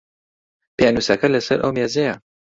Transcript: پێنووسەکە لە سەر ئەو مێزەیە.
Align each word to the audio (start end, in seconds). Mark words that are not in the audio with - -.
پێنووسەکە 0.77 1.27
لە 1.33 1.39
سەر 1.47 1.59
ئەو 1.63 1.71
مێزەیە. 1.77 2.15